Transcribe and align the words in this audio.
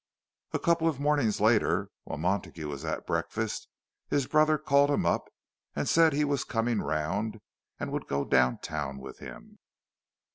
A 0.51 0.57
couple 0.57 0.87
of 0.89 0.99
mornings 0.99 1.39
later, 1.39 1.91
while 2.05 2.17
Montague 2.17 2.67
was 2.67 2.83
at 2.83 3.05
breakfast, 3.05 3.67
his 4.07 4.25
brother 4.25 4.57
called 4.57 4.89
him 4.89 5.05
up 5.05 5.25
and 5.75 5.87
said 5.87 6.13
that 6.13 6.17
he 6.17 6.25
was 6.25 6.43
coming 6.43 6.81
round, 6.81 7.39
and 7.79 7.91
would 7.91 8.07
go 8.07 8.25
down 8.25 8.57
town 8.57 8.97
with 8.97 9.19
him. 9.19 9.59